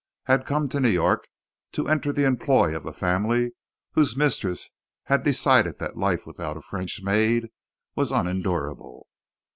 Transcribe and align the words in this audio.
had 0.23 0.47
come 0.47 0.67
to 0.67 0.79
New 0.79 0.89
York 0.89 1.27
to 1.71 1.87
enter 1.87 2.11
the 2.11 2.23
employ 2.25 2.75
of 2.75 2.87
a 2.87 2.91
family 2.91 3.51
whose 3.91 4.17
mistress 4.17 4.71
had 5.03 5.21
decided 5.21 5.77
that 5.77 5.95
life 5.95 6.25
without 6.25 6.57
a 6.57 6.61
French 6.63 7.03
maid 7.03 7.49
was 7.95 8.11
unendurable. 8.11 9.05